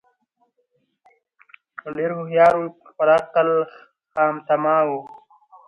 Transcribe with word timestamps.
ډېر 1.97 2.09
هوښیار 2.17 2.53
وو 2.57 2.67
په 2.77 2.81
خپل 2.89 3.07
عقل 3.19 3.49
خامتماوو 4.13 4.99